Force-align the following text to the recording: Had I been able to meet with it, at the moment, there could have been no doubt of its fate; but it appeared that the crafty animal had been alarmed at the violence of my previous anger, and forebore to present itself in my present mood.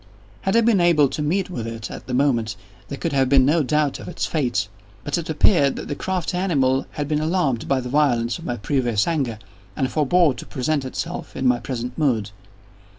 Had 0.41 0.55
I 0.55 0.61
been 0.61 0.81
able 0.81 1.09
to 1.09 1.21
meet 1.21 1.47
with 1.51 1.67
it, 1.67 1.91
at 1.91 2.07
the 2.07 2.15
moment, 2.15 2.55
there 2.87 2.97
could 2.97 3.13
have 3.13 3.29
been 3.29 3.45
no 3.45 3.61
doubt 3.61 3.99
of 3.99 4.07
its 4.07 4.25
fate; 4.25 4.67
but 5.03 5.15
it 5.19 5.29
appeared 5.29 5.75
that 5.75 5.89
the 5.89 5.93
crafty 5.93 6.35
animal 6.39 6.87
had 6.93 7.07
been 7.07 7.21
alarmed 7.21 7.71
at 7.71 7.83
the 7.83 7.87
violence 7.87 8.39
of 8.39 8.45
my 8.45 8.57
previous 8.57 9.07
anger, 9.07 9.37
and 9.75 9.91
forebore 9.91 10.33
to 10.33 10.45
present 10.47 10.85
itself 10.85 11.35
in 11.35 11.45
my 11.47 11.59
present 11.59 11.95
mood. 11.99 12.31